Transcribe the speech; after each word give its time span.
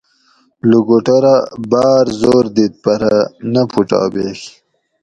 لوکوٹورہ 0.69 1.35
باۤر 1.71 2.05
زور 2.19 2.45
دِت 2.55 2.73
پرہ 2.83 3.15
نہ 3.53 3.61
پھوٹابیگ 3.71 4.39